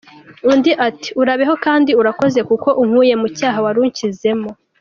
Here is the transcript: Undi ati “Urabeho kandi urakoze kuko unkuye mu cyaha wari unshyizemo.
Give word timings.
Undi 0.51 0.71
ati 0.87 1.09
“Urabeho 1.21 1.53
kandi 1.65 1.91
urakoze 2.01 2.39
kuko 2.49 2.69
unkuye 2.83 3.13
mu 3.21 3.27
cyaha 3.37 3.57
wari 3.65 3.79
unshyizemo. 3.85 4.49